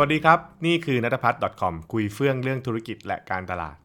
[0.00, 3.76] สวัสดีครับ นี่คือนัทพัฒน์ .com คุยเฟื่องเรื่องธุรกิจและการตลาด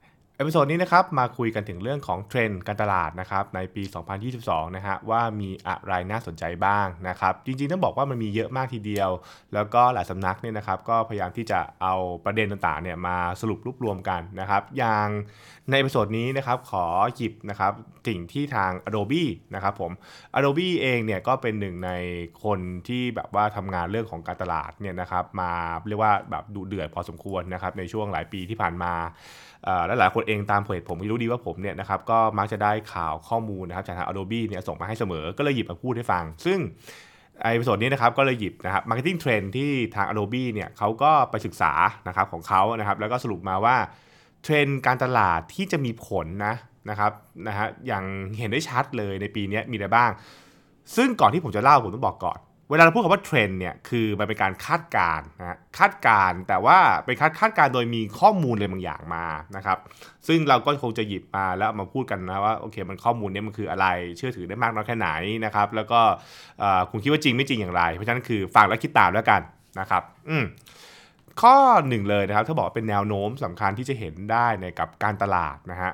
[0.44, 3.84] episode นี้นะครับมาคุยกันถึงเรื่องของเทรนด์การตลาดนะครับในปี
[4.30, 9.10] 2022 นะฮะว่ามีอะไรน่าสนใจบ้างนะครับจริงๆต้องบอกว่ามันมีเยอะมากทีเดียว
[9.54, 11.96] แล้วก็หลายสำนักเนี่ยนะครับก็พยายามที่จะเอา
[12.26, 15.08] ประเด็นต่างๆเนี่ยมาสรุปรวบรวมกันนะครับอย่าง
[15.70, 17.74] ใน episode นี้นะครับขอหยิบนะครับ
[18.08, 19.24] สิ่งที่ทาง Adobe
[19.56, 19.92] นะครับผม
[20.36, 21.92] Adobe เองเนี่ยก็เป็นหนึ่งใน
[22.44, 25.52] คนที่แบบว่าทำงานเรื่องของการตลาดเนี่ยนะครับมา
[25.88, 28.94] เรียกว่าแบบดุเดือดพอสมควรนะครับในช่วงหลายปีที่ผ่านมา
[29.88, 36.60] และหลายคนเองตามเพจผมรู้ดีว่าผมเนี่ยนะครับก็มักจะได้ข่าวข้อมูลนะครับจากทาง Adobe เนี่ยส่งมาให้เสมอ ก็เลยหยิบมาพูดให้ฟัง ซึ่ง
[37.42, 41.74] episode นี้นะครับก็เลยหยิบนะครับ marketing trend ที่ทาง Adobe เนี่ยเขาก็ไปศึกษา
[42.08, 43.76] นะครับของเขานะครับ แล้วก็สรุปมาว่า
[44.44, 46.56] เทรนด์การตลาดที่จะมีผลนะ
[46.90, 47.12] นะครับ
[47.48, 48.04] นะฮะอย่าง
[48.38, 50.12] เห็นได้ชัดเลยในปีนี้มีอะไรบ้าง
[50.96, 59.78] ซึ่งก่อนที่ผมจะเล่าผมต้องบอกก่อน เวลาเราพูดคำว่าเทรนเนี่ยคือมันเป็นการคาดการณ์นะคาดการณ์แต่ว่าเป็นคาดคาดการณ์โดยมีข้อมูลอะไรบางอย่างมานะครับ
[60.28, 65.10] ซึ่งเราก็คงจะหยิบมาแล้วมาพูดกันนะว่าโอเคมันข้อมูลนี้มันคืออะไรเชื่อถือได้มากน้อยแค่ไหน
[65.46, 66.00] นะครับ แล้วก็
[66.92, 69.42] คุณคิดว่าจริงไม่จริงอย่างไร เพราะฉะนั้นคือฟังแล้วคิดตามแล้วกัน
[69.80, 70.46] นะครับอืม
[71.42, 75.92] ข้อหนึ่งเลยนะครับถ้าบอกเป็นแนวโน้มสำคัญที่จะเห็นได้ในกับการตลาดนะฮะ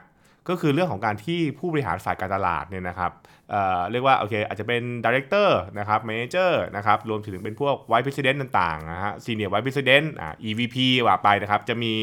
[0.50, 3.11] ก็คือเรื่องของการที่ผู้บริหารฝ่ายการตลาดเนี่ยนะครับ
[3.50, 10.77] เเรียกว่าโอเคอาจจะเป็น director นะครับ manager นะครับรวมถึงเป็นพวกไวท์พิเศษต่างๆนะฮะ senior vice president อ่า EVP
[11.08, 11.94] ว่าไปนะครับจะมี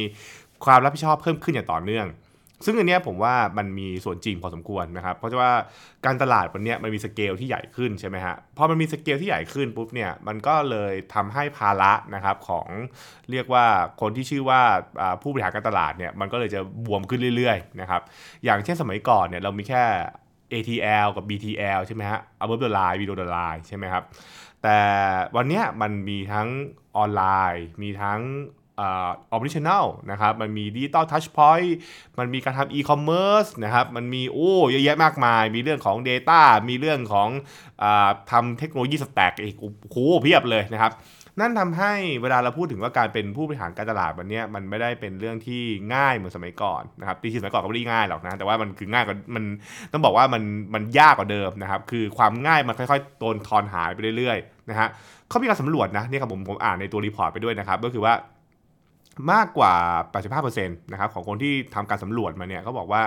[0.65, 2.07] ความรับผิดชอบเพิ่มขึ้นอย่างต่อเนื่อง
[2.65, 5.53] ซึ่งอันนี้ผมว่ามันมีส่วนจริงพอสมควรนะครับเพราะว่า
[6.07, 12.67] การตลาดวันนี้มันมีสเกลที่ใหญ่ขึ้นใช่ไหมฮะพอมันมีสเกลที่ใหญ่ขึ้นปุ๊บเนี่ยมันก็เลยทำให้ภาระนะครับของ
[13.31, 13.67] เรียกว่า
[14.01, 14.61] คนที่ชื่อว่า
[15.23, 18.03] ผู้บริหารการตลาดเนี่ยมันก็เลยจะบวมขึ้นเรื่อยๆนะครับ
[18.45, 19.85] อย่างเช่นสมัยก่อนเนี่ยเรามีแค่
[20.53, 24.05] ATL กับ BTL ใช่ไหมฮะ above the line below the line ใช่ไหมครับ
[24.63, 24.79] แต่
[25.37, 26.49] วันนี้มันมีทั้ง
[26.97, 27.23] ออนไล
[27.55, 28.21] น์ มีทั้ง
[28.81, 31.77] omni-channel นะครับ มันมี digital touchpoint
[32.19, 37.29] มันมีการทำอีคอมเมิร์ซนะครับ มันมีโอ้เยอะแยะมากมาย มีเรื่องของ Data มีเรื่องของ
[37.83, 37.85] อ
[38.31, 40.93] ทำ technology stack อีกโอ้โหเพียบเลยนะครับ
[41.41, 41.93] นั่นทำให้
[42.23, 45.63] เวลาเราพูดถึงว่าการเป็นผู้บริหารการตลาดวันนี้มันไม่ได้เป็นเรื่องที่
[45.95, 49.45] ง่ายเหมือนสมัยก่อนนะครับที่สมัยก่อนก็ไม่ได้ง่ายหรอกนะ แต่ว่ามันคือง่ายกว่า มัน
[49.93, 50.43] ต้องบอกว่ามัน
[50.75, 54.89] มันยากกว่าเดิมนะครับ คือความง่ายมันค่อยๆโดนทอนหายไปเรื่อยๆนะฮะ
[55.29, 58.15] เขามีการสำรวจนะนี่ครับผมผมอ่านในตัว report ไปด้วยนะครับ ก็คือว่า
[59.33, 59.75] มากกว่า
[60.43, 63.03] 85%นะครับของคนที่ทำการสำรวจมาเนี่ยเขาบอกว่า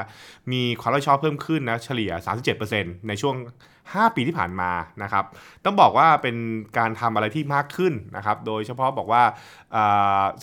[0.51, 2.11] มีความรับผิดชอบเพิ่มขึ้นนะเฉลี่ย
[2.59, 3.35] 37%ในช่วง
[3.75, 4.71] 5 ปีที่ผ่านมา
[5.03, 5.25] นะครับ
[5.65, 6.35] ต้องบอกว่าเป็น
[6.77, 9.23] การทำอะไรที่มากขึ้นนะครับโดยเฉพาะบอกว่า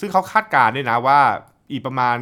[0.01, 1.21] ซึ่งเขาคาดการณ์ด้วยนะว่า
[1.73, 2.17] อีกประมาณ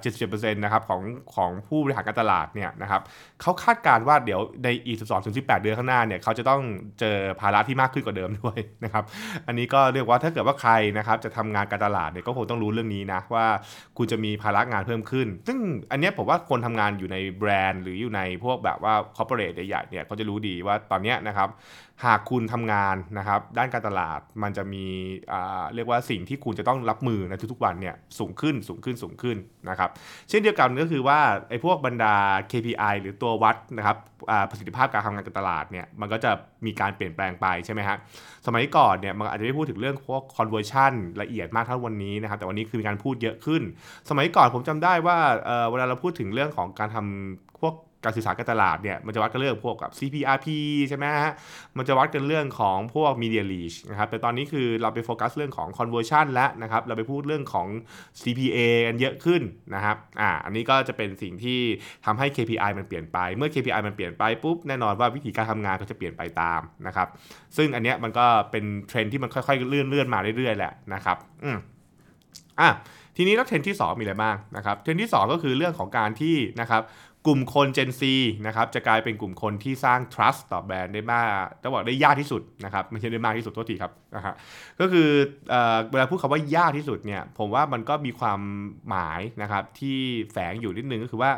[0.00, 1.00] เจ็ดสิบเปอร์เซ็นต์นะครับของ
[1.34, 3.00] ของผู้บริหารการตลาดเนี่ยนะครับ
[3.42, 6.60] เขาคาดการณ์ว่าเดี๋ยวในอีกสิบสองถึงสิบแปดเดือนข้างหน้าเนี่ยเขาจะต้อง
[7.00, 9.04] เจอภาระที่มากขึ้นกว่าเดิมด้วยนะครับ
[9.46, 13.46] อันนี้ก็เรียกว่าถ้าเกิดว่าใครนะครับจะทำงานการตลาดเนี่ยก็คงต้องรู้เรื่องนี้นะว่า
[13.98, 15.58] คุณจะมีภาระงานเพิ่มขึ้น ซึ่ง
[15.90, 21.48] อันนี้ผมว่าคนทำงานอยู่ในแบรนด์ หรืออยู่ในพวกแบบว่าคอร์เปอเรทใหญ่ๆเนี่ยเขาจะรู้ดีว่าตอนนี้นะครับ
[22.04, 24.84] หากคุณทำงานนะครับด้านการตลาดมันจะมี
[25.74, 29.36] เรียกว่าสิ่งที่คุณจะต้องรับมือในทุกๆวันเนี่ยสูงขึ้นสูงขึ้นสูงขึ้น
[29.68, 29.90] นะครับ
[30.28, 31.18] เช่นเดียวกันก็คือว่า
[31.48, 32.14] ไอ้พวกบรรดา
[32.50, 33.96] KPI หรือตัววัดนะครับ
[34.50, 36.30] ประสิทธิภาพการทำงานการตลาดเนี่ยมันก็จะ
[36.66, 37.96] มีการเปลี่ยนแปลงไปใช่ไหมฮะ
[38.46, 40.92] สมัยก่อนเนี่ยมันอาจจะไม่พูดถึงเรื่องพวก conversion
[41.22, 43.62] ละเอียดมากเท่าวันนี้นะครับแต่วันนี้คือมีการพูดเยอะขึ้น
[44.10, 45.16] สมัยก่อนผมจำได้ว่า
[45.70, 47.74] เวลาเราพูดถึงเรื่องของการทำพวก
[48.06, 50.46] การสื่อสารการตลาดเนี่ยมันจะวัดกันเรื่องพวกกับ CPRP
[50.88, 51.32] ใช่ไหมฮะ
[51.76, 57.68] มันจะวัดกันเรื่องของพวก media reach นะครับ แต่ตอนนี้คือเราไปโฟกัสเรื่องของ conversion แล้วนะครับ เราไปพูดเรื่องของ
[58.22, 59.42] CPA กันเยอะขึ้น
[59.74, 61.60] นะครับ อ่า อันนี้ก็จะเป็นสิ่งที่
[62.06, 67.08] ทำให้ KPI มันเปลี่ยนไป เมื่อ KPI มันเปลี่ยนไปปุ๊บ แน่นอนว่าวิธีการทำงานก็จะเปลี่ยนไปตามนะครับ
[67.56, 71.58] ซึ่งอันเนี้ยมันก็เป็นเทรนที่มันค่อยๆเลื่อนเลื่อนมาเรื่อยๆแหละนะครับ อืม
[72.60, 72.70] อะ
[73.16, 76.82] ทีนี้แล้วเทรนที่ 2 มีอะไรบ้างนะครับเทรนที่ 2 ก็คือเรื่องของการที่นะครับ
[77.26, 78.02] กลุ่มคน Gen Z
[78.46, 81.28] นะครับจะกลายเป็นกลุ่มคนที่สร้าง trust ต่อแบรนด์ได้มาก
[81.62, 84.34] ต้องบอกได้ยากที่สุดนะครับไม่ใช่ได้มากที่สุดโทษทีครับนะฮะ
[84.80, 85.08] ก็คือ
[85.90, 88.40] เวลาพูดคำว่ายากที่สุดเนี่ยผมว่ามันก็มีความ
[88.88, 89.98] หมายนะครับที่
[90.32, 91.32] แฝงอยู่นิดนึงก็คือว่า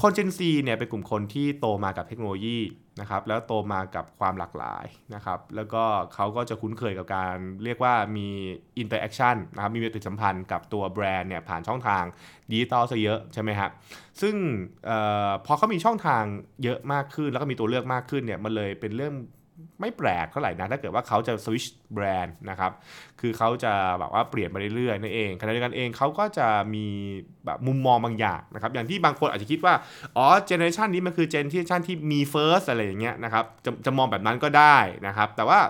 [0.00, 2.58] คน Gen Z เนี่ยเป็นกลุ่มคนที่โตมากับเทคโนโลยี
[3.00, 4.84] นะครับแล้วโตมากับความหลากหลาย
[5.14, 5.84] นะครับแล้วก็
[6.14, 8.28] เขาก็จะคุ้นเคยกับการเรียกว่ามี
[8.78, 12.04] interaction นะครับมีปฏิสัมพันธ์กับตัวแบรนด์เนี่ยผ่านช่องทาง
[12.50, 13.70] ดิจิตอลซะเยอะใช่ไหมครับ
[14.20, 14.34] ซึ่ง
[14.88, 14.90] อ
[15.28, 16.24] อพอเขามีช่องทาง
[16.64, 19.14] เยอะมากขึ้น แล้วก็มีตัวเลือกมากขึ้นเนี่ยมันเลยเป็นเรื่อง
[19.80, 21.64] ไม่แปลกเท่าไหร่นะถ้าเกิดว่าเขาจะสวิช
[21.94, 22.72] แบรนด์นะครับ
[23.20, 26.86] คือเขาจะแบบว่าเปลี่ยนไปเรื่อยๆนั่นเองขณะเดียวกันเองเขาก็จะมี
[27.46, 29.74] แบบมุมมองบางอย่างนะครับอย่างที่บางคนอาจจะคิดว่า
[30.16, 35.60] อ๋อ generation นี้มันคือ generation ที่ me first อะไรอย่างเงี้ยนะครับจะจะมองแบบนั้นก็ได้นะครับ แต่ว่า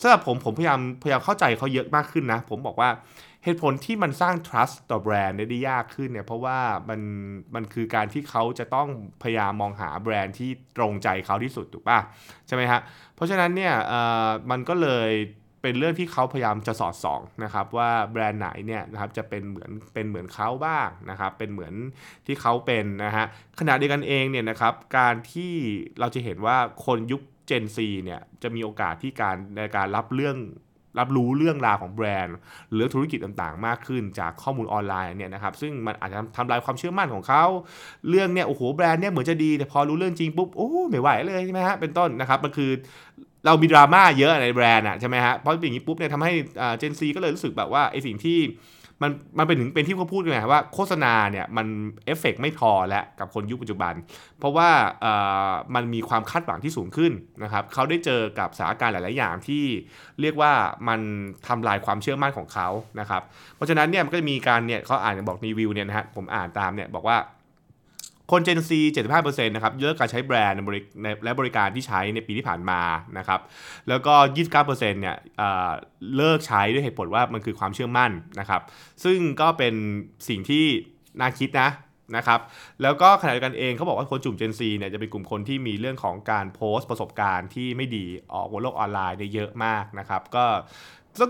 [0.00, 2.88] สำหรับผมผมพยายามพยายามเข้าใจเขาเยอะมากขึ้นนะผมบอกว่า
[3.44, 6.58] เหตุผลที่มันสร้าง trust ต่อแบรนด์ได้ยากขึ้นเนี่ยเพราะว่า
[6.88, 7.00] มัน
[7.54, 8.88] มันคือการที่เขาจะต้อง
[9.22, 11.98] พยายามมองหาแบรนด์ที่ตรงใจเขาที่สุดถูกป่ะ
[12.46, 12.80] ใช่ไหมฮะ
[13.14, 13.74] เพราะฉะนั้นเนี่ย
[14.50, 15.10] มันก็เลย
[15.62, 21.74] เป็นเรื่องที่เขาพยายามจะสอดส่องนะครับว่าแบรนด์ไหนเนี่ยนะครับจะเป็นเหมือนเป็นเหมือนเขาบ้างนะครับเป็นเหมือน
[22.26, 23.26] ที่เขาเป็นนะฮะ
[23.60, 25.52] ขณะเดียวกันเองเนี่ยนะครับการที่
[26.00, 26.56] เราจะเห็นว่า
[26.86, 30.36] คนยุค Gen Z เนี่ยจะมีโอกาสที่การในการรับเรื่อง
[30.98, 32.36] รับรู้เรื่องราวของแบรนด์
[32.72, 37.44] หรือธุรกิจต่างๆ มากขึ้นจากข้อมูลออนไลน์เนี่ยนะครับซึ่งมันอาจจะทำลายความเชื่อมั่นของเขา
[38.08, 42.70] เรื่องเนี่ยโอ้โหแบรนด์เนี่ยเหมือนจะดี แต่พอรู้เรื่องจริงปุ๊บโอ้ไม่ไหวเลยใช่ไหมฮะเป็นต้นนะครับมันคือ
[43.46, 46.32] เรามีดราม่าเยอะในแบรนด์อะใช่ไหมฮะเพราะอย่างนี้ปุ๊บเนี่ยทำให้
[46.78, 48.38] เจนซีก็เลยรู้สึกแบบว่าไอสิ่งที่
[49.02, 51.66] มันมันเป็นถึงเป็นที่เขาพูดกันนะว่าโฆษณาเนี่ยมัน
[52.06, 53.94] เอฟเฟกไม่พอแล้วกับคนยุคปัจจุบัน
[54.38, 54.68] เพราะว่า
[55.74, 57.12] มันมีความคาดหวังที่สูงขึ้น
[57.42, 59.64] นะครับเขาได้เจอกับสถานการณ์หลาย ๆ อย่างที่
[60.20, 60.52] เรียกว่า
[60.88, 61.00] มัน
[61.48, 62.68] ทำลายความเชื่อมั่นของเขา
[63.00, 63.22] นะครับ
[63.56, 67.16] เพราะฉะนั้นเนี่ยมันก็จะมีการเนี่ยเขาอ่านบอกรีวิวเนี่ยนะฮะผมอ่านตามเนี่ยบอกว่า
[68.32, 70.56] คน Gen Z 75%นะครับเลิกการใช้แบรนด์
[71.24, 72.80] และบริการที่ใช้ในปีที่ผ่านมา
[73.18, 73.40] นะครับ
[73.88, 74.14] แล้วก็
[74.52, 75.16] 29%เนี่ย
[76.16, 78.62] เลิกใช้ด้วยเหตุผลว่ามันคือความเชื่อมั่นนะครับ
[79.04, 79.74] ซึ่งก็เป็น
[80.28, 80.64] สิ่งที่
[81.20, 81.68] น่าคิดนะ
[82.16, 82.40] นะครับ
[82.82, 90.44] แล้วก็ขณะเดียวกันเองเขาบอกว่าคนจุ่ม Gen Z เนี่ยจะเป็นกลุ่มคนที่มีเรื่องของการโพสต์ประสบการณ์ที่ไม่ดีออกบนโลกออนไลน์ได้เยอะมากนะครับก็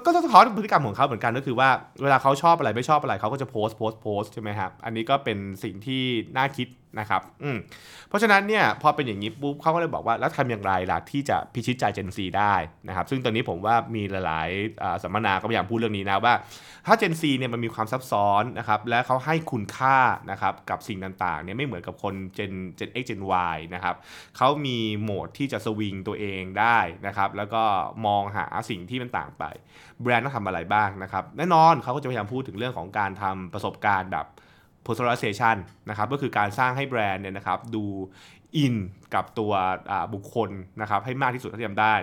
[0.07, 1.71] ก็สะท้อนพฤติกรรมของเขาเหมือนกันก็คือว่า
[2.03, 6.03] เวลาเขาชอบอะไรไม่ชอบอะไรเขาก็จะโพสต์โพสต์โพสต์ใช่ไหมครับอันนี้ก็เป็นสิ่งที่
[6.37, 6.69] น่าคิด
[6.99, 7.59] นะครับอืม
[8.09, 12.55] เพราะฉะนั้นเนี่ยพอเป็นอย่างนี้ปุ๊บเขาก็เลยบอกว่าแล้วทำอย่างไรล่ะที่จะพิชิตใจ Gen Z ได้
[12.89, 16.35] นะครับซึ่งตอนนี้ผมว่ามีหลายๆสัมมนาก็พยายามพูดเรื่องนี้นะว่า
[16.87, 19.99] ถ้า Gen Z เนี่ยมันมีความซับซ้อนนะครับและเขาให้คุณค่า
[20.31, 23.23] นะครับกับสิ่งต่างๆเนี่ยไม่เหมือนกับคน Gen Gen X Gen
[23.55, 23.95] Y นะครับ
[24.37, 27.63] เขามีโหมดที่จะสวิงตัวเองได้นะครับแล้วก็
[28.07, 29.45] มองหาสิ่งที่มันต่างไป
[30.03, 34.27] แบรนด์ต้องทำอะไรบ้างนะครับแน่นอนเขาก็จะพยายามพูดถึงเรื่องของการทำประสบการณ์แบบ
[34.87, 35.57] personalization
[35.89, 37.85] นะครับก็คือการสร้างให้แบรนด์เนี่ยนะครับดู
[38.57, 38.77] อิน
[39.15, 39.53] กับตัว
[40.15, 40.51] บุคคล
[40.81, 41.95] นะครับให้มากที่สุดเท่าที่ทำได้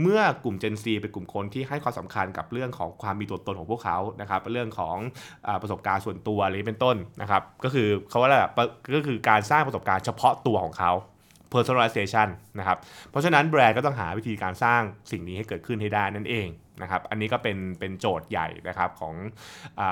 [0.00, 4.96] เมื่อกลุ่ม Gen Z เป็นกลุ่มคนที่ให้ความสำคัญกับเรื่องของความมีตัวตนของพวกเขานะครับเรื่องของ
[5.46, 8.52] อประสบการณ์ส่วนตัวอะไรเป็นต้นนะครับก็คือเขาว่าแบบ
[8.94, 10.92] ก็คือการสร้างประสบการณ์เฉพาะตัวของเขา
[11.52, 12.28] personalization
[12.58, 12.78] นะครับ
[13.10, 14.80] เพราะฉะนั้นแบรนด์ก็ต้องหาวิธีการสร้าง
[15.10, 16.48] สิ่งนี้ให้เกิดขึ้นให้ได้นั่นเอง
[16.82, 19.14] นะครับอันนี้ก็เป็นเป็นโจทย์ใหญ่นะครับของ
[19.80, 19.82] อ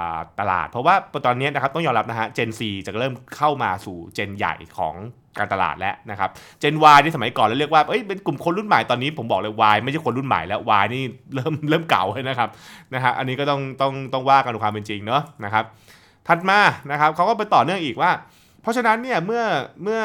[0.41, 0.95] ตลาด เพราะว่า
[1.27, 4.95] ตอนนี้นะครับต้องยอมรับนะฮะ Gen C จะเริ่มเข้ามาสู่เจนใหญ่ของ
[5.39, 6.31] การตลาดแล้วนะครับ
[6.63, 11.03] Gen Y ที่สมัยก่อนเราเรียกว่าเอ้ยเป็นกลุ่มคนรุ่นใหม่ตอนนี้ผมบอกเลย Y ไม่ใช่คนรุ่นใหม่แล้ว Y นี่
[11.35, 12.49] เริ่มเริ่มเก่าเลยนะครับ
[12.95, 15.65] นะฮะอันนี้ก็ต้องต้องต้องว่ากันความเป็นจริงเนาะนะครับ
[16.29, 18.11] ถัดมานะครับเขาก็ไปต่อเนื่องอีกว่า
[18.63, 19.45] เพราะฉะนั้นเนี่ยเมื่อ
[19.83, 20.01] เมื่อ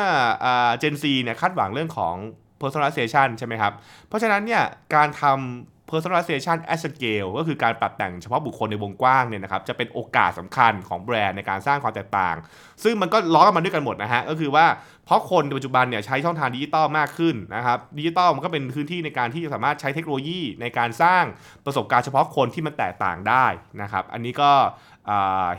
[0.79, 2.15] เจนซีเนี่ยคาดหวังเรื่องของ
[2.61, 3.73] personalization ใช่ไหมครับ
[4.07, 4.63] เพราะฉะนั้นเนี่ย
[4.95, 12.35] การทำ personalization at scale ก็คือการปรับแต่งเฉพาะบุคคลในวงกว้างเนี่ยนะครับจะเป็นโอกาสสำคัญของแบรนด์ในการสร้างความแตกต่าง
[12.83, 14.65] ซึ่งมันก็ล้อกันมาด้วยกันหมดนะฮะก็คือว่า
[15.05, 21.23] เพราะคนในปัจจุบันเนี่ยใช้ช่องทางดิจิตอลมากขึ้นนะครับดิจิตอลมันก็เป็นพื้นที่ในการที่จะสามารถใช้เทคโนโลยีในการสร้าง
[21.65, 23.45] ประสบการณ์เฉพาะคนที่มันแตกต่างได้
[23.81, 24.51] นะครับอันนี้ก็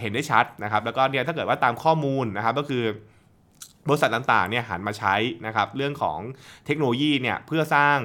[0.00, 2.84] เห็นได้ชัดนะครับแล้วก็เนี่ยถ้าเกิดว่าตามข้อมูลนะครับก็คือ
[3.88, 5.14] บริษัทต่างๆเนี่ยหันมาใช้
[5.46, 6.18] นะครับเรื่องของ
[6.66, 7.98] เทคโนโลยีเนี่ยเพื่อสร้าง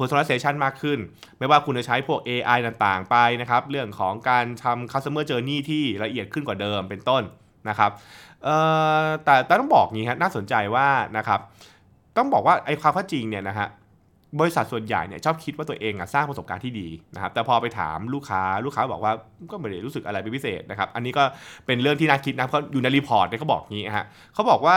[0.00, 0.98] personalization มากขึ้น
[1.38, 7.22] ไม่ว่าคุณจะใช้พวก AI ต่างๆ ไปนะครับ เรื่องของการทำ customer journey ที่ละเอียดขึ้นกว่าเดิมเป็นต้น
[7.68, 7.90] นะครับ
[9.24, 11.40] แต่แต่ต้องบอกงี้ฮะน่าสนใจว่านะครับ
[12.16, 13.68] ต้องบอกว่าไอ้ความข้อจริงเนี่ยนะฮะ
[14.40, 19.12] บริษัทส่วนใหญ่เนี่ยชอบคิดว่าตัวเองอะสร้างประสบการณ์ที่ดีนะครับแต่พอไปถามลูกค้าลูกค้าบอกว่า
[19.50, 21.24] ก็ไม่ได้รู้สึกอะไรเป็นพิเศษนะครับอันนี้ก็
[21.66, 24.76] เป็นเรื่องที่น่าคิดนะเพราะอยู่ใน report เนี่ยเขาบอกงี้ฮะเขาบอกว่า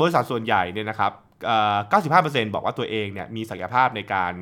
[0.00, 1.12] บริษัทส่วนใหญ่เนี่ยนะครับ
[1.44, 4.32] 95%บอกว่าตัวเองเนี่ยมีศักยภาพในการ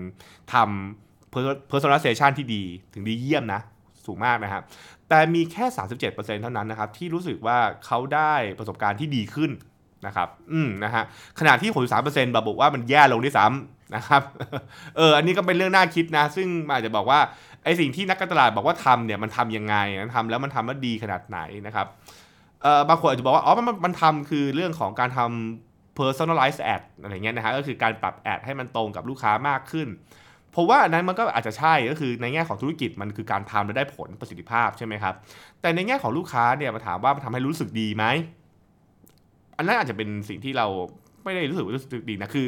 [0.52, 2.62] ทำ personalization ที่ดี
[2.94, 3.61] ถึงดีเยี่ยมนะ
[4.06, 4.62] สูงมากนะครับ
[5.09, 5.64] แต่มีแค่
[5.97, 9.50] 37%เท่านั้นนะครับ ที่รู้สึกว่าเขาได้ประสบการณ์ที่ดีขึ้น
[10.06, 11.04] นะครับ อืมนะฮะ
[11.40, 11.71] ขณะที่
[12.04, 14.23] 63%บอกว่ามันแย่ลงด้วยซ้ำนะครับ
[14.97, 17.21] เออ อันนี้ก็เป็นเรื่องน่าคิดนะ ซึ่งอาจจะบอกว่า
[17.64, 19.75] ไอสิ่งที่นักการตลาดบอกว่าทำเนี่ยมันทำยังไง
[20.14, 21.87] ทำแล้วมันทำว่าดีขนาดไหนนะครับ
[22.62, 29.88] เออบางคนอาจจะบอกว่า อ๋อ มันมันทำคือเรื่องของการทำ personalized ad อะไรเงี้ยนะฮะก็คือการปรับแอดให้มันตรงกับลูกค้ามากขึ้น
[30.56, 35.14] ผมว่าอันนั้นมันก็อาจจะใช่ก็คือในแง่ของธุรกิจมันคือการทำแล้วได้ผลประสิทธิภาพใช่ไหมครับ
[35.61, 38.04] แต่ในแง่ของลูกค้าเนี่ยมาถามว่ามันทำให้รู้สึกดีไหม
[39.56, 40.66] อันนั้นอาจจะเป็นสิ่งที่เรา
[41.25, 42.46] ไม่ได้รู้สึกรู้สึกดีนะคือ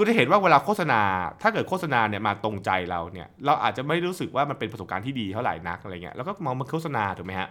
[0.00, 1.00] คุณจะเห็นว่าเวลาโฆษณา
[1.42, 7.48] ถ้าเกิดโฆษณาเนี่ยมาตรงใจเราเนี่ย เราอาจจะไม่รู้สึกว่ามันเป็นประสบการณ์ที่ดีเท่าไหร่นักอะไรเงี้ย แล้วก็มองมันโฆษณาถูกไหมฮะ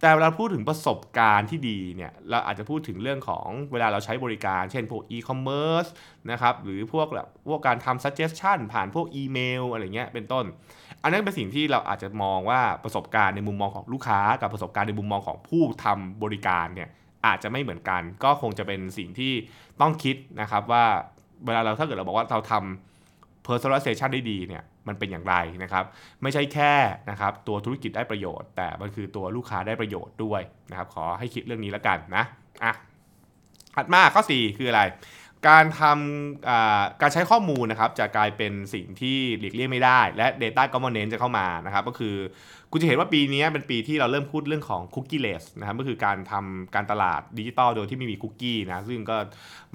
[0.00, 5.86] แต่เวลาพูดถึงประสบการณ์ที่ดีเนี่ย เราอาจจะพูดถึงเรื่องของเวลาเราใช้บริการ เช่นพวกอีคอมเมิร์ซ
[6.30, 10.44] นะครับ หรือพวกแบบพวกการทำ suggestion ผ่านพวกอีเมลอะไรเงี้ย เป็นต้น
[11.02, 16.88] อันนั้นเป็นสิ่งที่เราอาจจะมองว่าประสบการณ์ในมุมมองของลูกค้า กับประสบการณ์ในมุมมองของผู้ทำบริการเนี่ย
[17.26, 19.32] อาจจะไม่เหมือนกัน ก็คงจะเป็นสิ่งที่
[19.80, 20.84] ต้องคิดนะครับว่า
[21.46, 25.84] เวลาเราถ้าเกิดเราบอกว่าเราทำ personalization ได้ดีเนี่ยมันเป็นอย่างไรนะครับ
[26.22, 26.74] ไม่ใช่แค่
[27.10, 32.24] นะครับตัวธุรกิจได้ประโยชน์ แต่มันคือตัวลูกค้าได้ประโยชน์ด้วยนะครับ ขอให้คิดเรื่องนี้แล้วกันนะ
[32.64, 32.72] อะ
[33.76, 34.82] ถัดมาข้อ 4 คืออะไร
[35.48, 42.14] การทำการใช้ข้อมูลนะครับจะกลายเป็นสิ่งที่หลีกเลี่ยงไม่ได้ และ Data Governance จะเข้ามานะครับก็คือ
[42.72, 49.16] คุณจะเห็นว่าปีนี้เป็นปีที่เราเริ่มพูดเรื่องของ cookieless นะครับก็คือการทำการตลาดดิจิตอลโดยที่ไม่มีคุกกี้นะซึ่งก็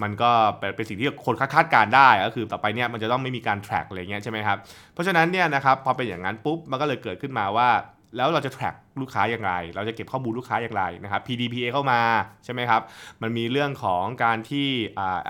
[0.01, 0.32] มันก็
[0.75, 4.58] เป็นสิ่งที่คนคาดการได้ก็คือต่อไปเนี่ยมันจะต้องไม่มีการ track อะไรเงี้ยใช่ไหมครับ
[4.93, 7.70] เพราะฉะนั้นเนี่ยนะครับพอเป็นอย่างนั้นปุ๊บมันก็เลยเกิดขึ้นมาว่า
[8.15, 12.01] แล้วเราจะ track ลูกค้าอย่างไร เราจะเก็บข้อมูลลูกค้าอย่างไรนะครับ PDPA เข้ามา
[12.46, 12.82] ใช่ไหมครับ
[13.22, 14.67] มันมีเรื่องของการที่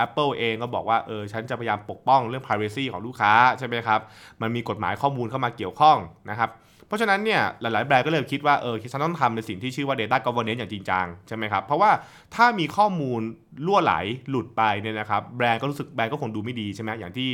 [0.06, 4.00] Apple เองก็บอกว่า เออ ฉันจะพยายามปกป้องเรื่อง privacy ของลูกค้าใช่ไหมครับ
[4.42, 5.98] มันมีกฎหมายข้อมูลเข้ามาเกี่ยวข้อง
[6.30, 6.50] นะครับ
[6.94, 11.92] ราะฉะนั้นเนี่ยหลายๆแบรนด์ก็เลยคิดว่าเออฉันต้องทำในสิ่งที่ชื่อว่า Data Governance อย่างจริงจังใช่ไหมครับเพราะว่า
[12.36, 13.22] ถ้ามีข้อมูล
[13.68, 13.94] ล่วไหล
[14.30, 17.30] หลุดไปเนี่ยนะครับแบรนด์ก็รู้สึกแบรนด์ก็คงดูไม่ดีใช่ไหมอย่างที่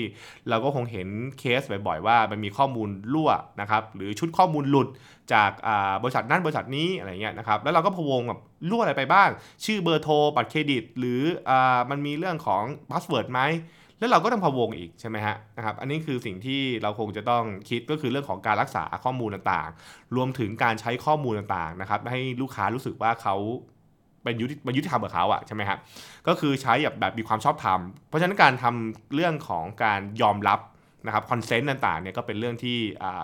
[0.50, 1.08] เราก็คงเห็น
[1.40, 4.88] เคสบ่อยๆว่ามันมีข้อมูลรั่วนะครับหรือชุดข้อมูลหลุด
[5.34, 5.52] จาก
[6.04, 8.40] บริษัทนั้นบริษัทนี้อะไรเงี้ยนะครับแล้วเราก็พะวงแบบ
[8.70, 9.30] รั่วอะไรไปบ้าง
[9.66, 11.52] ชื่อเบอร์โทรบัตรเครดิต หรืออ
[11.90, 13.42] มันมีเรื่องของ password ไหม
[14.00, 23.36] แล้วเราก็ต้องพะวงอีกใช่ไหมฮะนะครับอันนี้คือสิ่งที่เราคงจะต้องคิดก็คือเรื่องของการรักษาข้อมูลต่างๆ รวมถึงการใช้ข้อมูลต่างๆนะครับให้ลูกค้ารู้สึกว่าเขา
[24.24, 25.80] เป็นยุติมันยุติธรรมกับเขาอะใช่ไหมครับ
[26.28, 30.60] ก็คือใช้แบบแบบมีความชอบธรรม เพราะฉะนั้นการทำเรื่องของการยอมรับ
[31.06, 32.78] นะครับคอนเซนต์ต่างๆเนี่ยก็เป็นเรื่องที่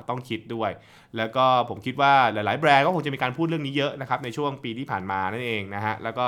[0.10, 0.72] ต้องคิดด้วย
[1.18, 6.26] แล้วก็ผมคิดว่าหลาย ๆ แบรนด์ก็คงจะมีการพูดเรื่องนี้เยอะนะครับในช่วงปีที่ผ่านมานั่นเองนะฮะแล้วก็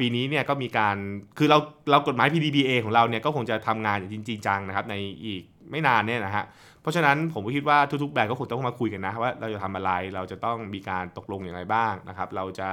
[0.00, 0.96] ปีนี้เนี่ยก็มีการ
[1.38, 1.58] คือเรา
[1.90, 6.44] เรากฎหมาย PDBA ของเราเนี่ยก็คงจะทำงานอย่างจริงจังนะครับในอีกไม่นานเนี่ยนะฮะ
[6.80, 12.70] เพราะฉะนั้นผมก็คิดว่าทุกๆแบรนด์ก็คงต้องมาคุยกันนะว่าเราจะทำอะไรเราจะต้องมีการตกลงอย่างไรบ้างนะครับเราจะ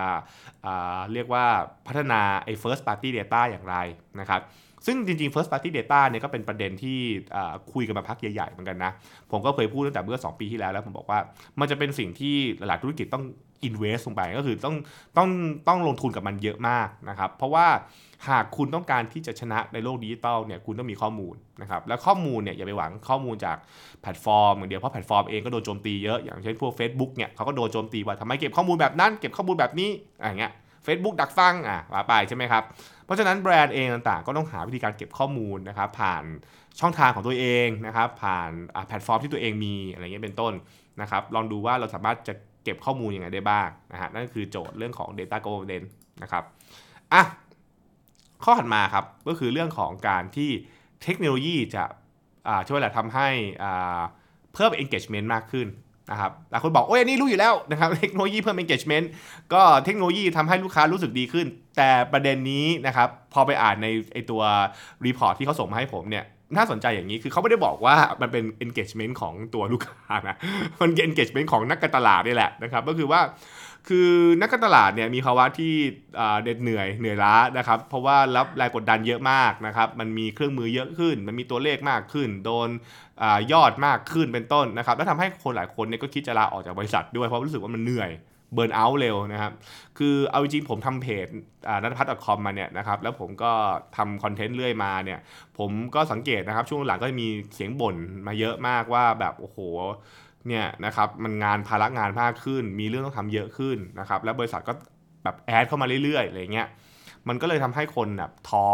[1.14, 1.46] เรียกว่า
[1.88, 3.76] พัฒนาไอ้ first party data อย่างไร
[4.20, 4.42] นะครับ
[4.86, 6.98] ซึ่งจริงๆ first party data เนี่ยก็เป็นประเด็นที่
[7.74, 8.92] คุยกันมาพักใหญ่ๆเหมือนกันนะ
[9.32, 11.20] ผมก็เคยพูดตั้งแต่เมื่อ 2 ปีที่แล้วแล้วผมบอกว่า
[11.60, 12.36] มันจะเป็นสิ่งที่
[12.68, 13.24] หลายธุรกิจต้อง
[13.68, 14.76] invest ลงไปก็คือต้อง
[15.18, 15.30] ต้อง
[15.68, 17.68] ต้องลงทุนกับมันเยอะมากนะครับ เพราะว่า
[18.30, 23.58] หากคุณต้องการที่จะชนะในโลกดิจิตอลเนี่ยคุณต้องมีข้อมูลนะครับแล้วข้อมูลเนี่ยอย่าไปหวังข้อมูลจาก
[24.02, 30.54] แพลตฟอร์มอย่างเดียวเพราะแพลตฟอร์มเองก็โดนโจมตีเยอะอย่างเช่นพวก Facebook เนี่ยเขาก็โดนโจมตีว่าทำไมเก็บข้อมูลแบบนั้นเก็บข้อมูลแบบนี้อะไรเงี้ย
[30.86, 32.64] Facebook ดักฟังอะว่าไปใช่ไหมครับ
[33.06, 36.24] เพราะฉะนั้นแบรนด์เองต่างๆ ก็ต้องหาวิธีการเก็บข้อมูลนะครับผ่าน
[36.80, 38.50] ช่องทางของตัวเองนะครับผ่าน
[38.88, 40.54] แพลตฟอร์มที่ตัวเองมีอะไรเงี้ยเป็นต้น
[41.02, 42.34] นะครับลองดูว่าเราสามารถจะ
[42.64, 45.90] เก็บข้อมูลยังไงได้บ้างนะฮะนั่นคือโจทย์เรื่องของ Data Governance
[46.24, 46.44] นะครับ
[47.14, 47.24] อะ
[48.44, 50.50] ข้อถัดมาครับก็คือเรื่องของการที่
[51.04, 51.84] เทคโนโลยีจะ
[52.68, 53.28] ช่วยแหละทำให้
[54.54, 55.68] เพิ่ม engagement มากขึ้น
[56.12, 59.06] นะครับหลายคนบอกโอ้ยอันนี้รู้อยู่แล้วนะครับเทคโนโลยีเพิ่ม engagement
[59.54, 61.48] ก็เทคโนโลยีทำให้ลูกค้ารู้สึกดีขึ้น
[61.78, 64.42] แต่ประเด็นนี้นะครับพอไปอ่านในไอตัว
[65.06, 66.26] report ที่เขาส่งมาให้ผมเนี่ย
[66.58, 70.38] น่าสนใจอย่างนี้คือเขาไม่ได้บอกว่ามันเป็น engagement ของตัวลูกค้านะ
[70.82, 73.22] มันเป็น engagement ของนักการตลาดนี่แหละนะครับ ก็คือว่า
[73.88, 74.10] คือ
[74.42, 75.74] นักการตลาดเนี่ยมีภาวะที่
[76.44, 82.70] เหน็ดเหนื่อยเหนื่อยล้านะครับ เพราะว่ารับแรงกดดันเยอะมากนะครับ มันมีเครื่องมือเยอะขึ้น มันมีตัวเลขมากขึ้น โดน
[83.22, 88.10] อยอดมากขึ้นเป็นต้นนะครับ แล้วทำให้คนหลายคนเนี่ยก็คิดจะลาออกจากบริษัทด้วยเพราะรู้สึกว่ามันเหนื่อย
[88.54, 89.54] เบิร์นเอาท์เร็วนะครับ
[89.98, 91.28] คือเอาจริงผมทำเพจ
[91.84, 93.52] นัทพัฒน์ .com มาเนี่ยนะครับ แล้วผมก็
[93.98, 95.20] ทำคอนเทนต์เรื่อยมาเนี่ย
[95.58, 97.96] ผมก็สังเกตนะครับ ช่วงหลังก็มีเสียงบ่น
[98.28, 99.58] มาเยอะมากว่าแบบโอ้โห
[100.48, 104.74] เนี่ยนะครับมันงานภาระงานมากขึ้น มีเรื่องต้องทำเยอะขึ้นนะครับ แล้วบริษัทก็
[105.24, 106.68] แบบแอดเข้ามาเรื่อยๆอะไรเงี้ย
[107.28, 108.68] มันก็เลยทำให้คนแบบท้อ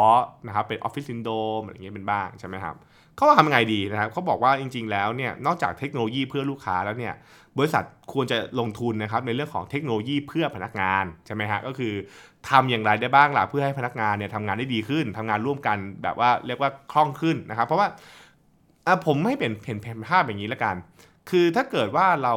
[0.47, 2.75] นะครับเป็นออฟฟิศซินโดมอะไรเงี้ยเป็นบ้างใช่ไหมครับ
[3.15, 7.13] เขาทำยังไงดีนะครับเขาบอกว่าจริง ๆ แล้วเนี่ยนอกจากเทคโนโลยีเพื่อลูกค้าแล้วเนี่ย
[7.57, 11.93] บริษัทควรจะลงทุนนะครับในเรื่องของเทคโนโลยีเพื่อพนักงานใช่ไหมฮะก็คือ
[12.49, 17.87] ทำอย่างไรได้บ้างล่ะเพื่อให้พนักงานเนี่ยทำงานได้ดีขึ้นทำงานร่วมกันแบบว่าเรียกว่าคล่องขึ้นนะครับเพราะว่า
[19.05, 20.75] ผมไม่เป็นเห็นแผนภาพอย่างนี้ละกัน
[21.29, 22.33] คือถ้าเกิดว่าเรา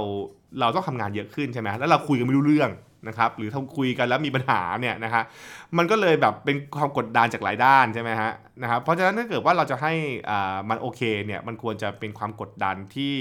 [0.61, 2.70] เราต้องทำงานเยอะขึ้นใช่ไหมแล้วเราคุยกันไม่รู้เรื่อง
[3.09, 5.23] นะครับหรือทำคุยกันแล้วมีปัญหาเนี่ยนะฮะ
[5.76, 8.31] มันก็เลยแบบเป็นความกดดันจากหลายด้านใช่ไหมฮะ
[8.62, 9.93] นะครับเพราะฉะนั้นถ้าเกิดว่าเราจะให้
[10.31, 13.14] อ่ามันโอเคเนี่ยมันควรจะเป็นความกดดันที่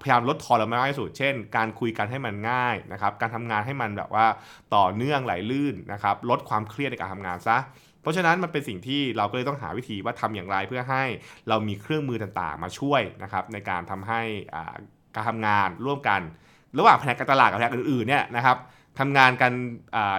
[0.00, 4.26] พยายามลดทอนเราไม่มากที่สุด เช่น การคุยกันให้มันง่ายนะครับ การทำงานให้มันแบบว่า
[4.76, 7.58] ต่อเนื่องไหลลื่นนะครับ ลดความเครียดในการทำงานซะ
[8.02, 11.04] เพราะฉะนั้นมันเป็นสิ่งที่เราก็เลยต้องหาวิธีว่าทำอย่างไรเพื่อให้
[11.48, 14.20] เรามีเครื่องมือต่างๆ มาช่วยนะครับในการทำให้
[15.14, 16.20] การทำงานร่วมกัน
[16.78, 18.56] ระหว่างแผนกการตลาดกับแผนกอื่นๆเนี่ยนะครับ
[18.98, 19.52] ทำงานกัน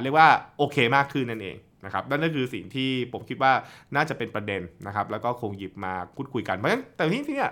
[0.02, 0.28] เรียกว่า
[0.58, 3.52] โอเคมากขึ้นนั่นเองนะครับนั่นก็คือสิ่งที่ผมคิดว่า
[3.96, 7.50] น่าจะเป็นประเด็นนะครับ แล้วก็คงหยิบมาพูดคุยกันเพราะฉะนั้นแต่ที่นี่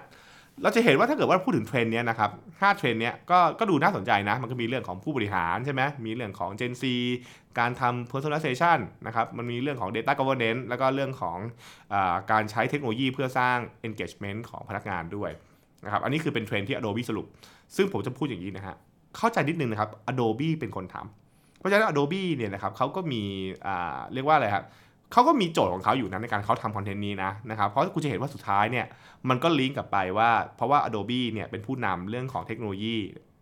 [0.64, 2.30] เราจะเห็นว่าถ้าเกิดว่าพูดถึงเทรนด์เนี้ยนะครับ
[2.62, 6.84] ห้าเทรนด์เนี้ยก็ก็ดูน่าสนใจนะ มันก็มีเรื่องของผู้บริหารใช่ไหมมีเรื่องของ Gen Z
[7.60, 11.38] การทำ personalization นะครับ มันมีเรื่องของ data governance แล้วก็เรื่องของ
[11.94, 11.96] อ
[12.32, 15.32] การใช้เทคโนโลยีเพื่อสร้าง engagement ของพนักงานด้วย
[15.86, 17.26] นะครับ อันนี้คือเป็นเทรนด์ที่ Adobe สรุป
[17.76, 18.76] ซึ่งผมจะพูดอย่างนี้นะฮะ
[19.18, 23.22] เข้าใจนิดนึงนะครับ Adobe เป็นคนทำเพราะฉะนั้น Adobe เนี่ยนะครับเขาก็มี
[24.14, 24.66] เรียกว่าอะไรครับ
[25.14, 28.86] เขาก็มีโจทย์ของเขาอยู่นะในการเขาทำคอนเทนต์นี้นะนะครับเพราะคุณจะเห็นว่าสุดท้ายเนี่ย
[29.30, 32.96] มันก็ลิงก์กลับไปว่าเพราะว่า Adobe เนี่ยเป็นผู้นำเรื่องของเทคโนโลยี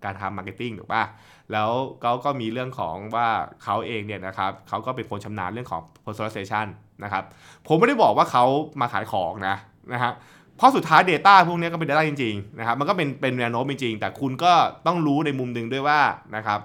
[0.03, 1.03] การทำ marketing ถูกป่ะ
[1.51, 3.27] แล้วเขาก็มีเรื่องของว่า
[3.63, 6.67] เขาเองเนี่ยนะครับเขาก็เป็นคนชำนาญเรื่องของ personalization
[7.03, 7.23] นะครับ
[7.67, 8.45] ผมไม่ได้บอกว่าเขา
[8.81, 9.55] มาขายของนะ
[9.93, 10.13] นะฮะ
[10.57, 14.53] เพราะสุดท้าย Data พวกนี้ก็เป็น Data จริงๆนะครับมันก็เป็นเป็นแนวโน้มจริงๆแต่คุณก็
[14.87, 15.99] ต้องรู้ในมุมหนึ่งด้วยว่า
[16.35, 16.59] นะครับ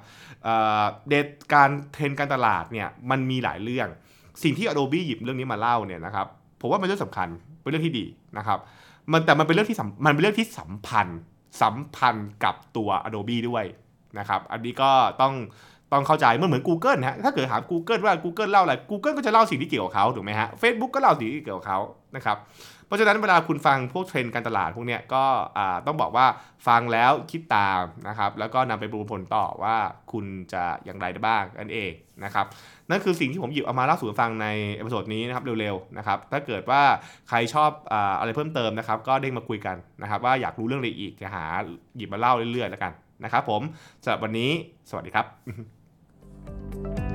[1.09, 3.89] เดตการเทรนด์การตลาดเนี่ยมันมีหลายเรื่อง
[4.43, 6.27] สิ่งที่ Adobe หยิบเรื่องนี้มาเล่าเนี่ยนะครับ
[6.61, 7.29] ผมว่าเป็นเรื่องสำคัญ
[7.63, 8.05] เป็นเรื่องที่ดี
[8.39, 8.59] นะครับ
[9.13, 11.21] มันแต่มันเป็นเรื่องที่มันเป็นเรื่องที่สัมพันธ์
[11.63, 13.65] สัมพันธ์กับตัว Adobe ด้วย
[14.19, 15.35] นะครับอันนี้ก็ต้อง
[15.93, 21.79] ต้องเข้าใจเมื่อเหมือน Google นะฮะถ้าเกิดถาม Google ว่า Google เล่าอะไร Google ก็จะเล่าสิ่งที่เกี่ยวกับเขาถูกไหมฮะ Facebook ก็เล่าสิ่งที่เกี่ยวกับเขา
[22.17, 22.37] นะครับ
[22.91, 25.25] เพราะฉะนั้นเวลาคุณฟังพวกเทรนด์การตลาดพวกเนี้ยก็
[25.87, 26.27] ต้องบอกว่า
[26.69, 29.77] ฟังแล้วคิดตามนะครับแล้วก็นำไปประมวลผลต่อว่า
[30.13, 31.93] คุณจะอย่างไรได้บ้างนั่นเอง
[32.25, 32.47] นะครับ
[32.91, 36.83] นั่นคือสิ่งที่ผมหยิบเอามาเล่าสู่ฟังใน episode นี้นะครับเร็วๆนะครับถ้าเกิดว่า
[37.29, 37.71] ใครชอบ
[38.19, 41.45] อะไรเพิ่มเติมนะครับก็เด้งมาคุยกันนะครับว่าอยากรู้เรื่องอะไรอีกจะหา
[41.97, 42.93] หยิบมาเล่าเรื่อยๆแล้วกัน
[43.25, 43.63] นะครับผม
[44.03, 44.51] สำหรับวันนี้
[44.91, 47.10] สวัสดีครับ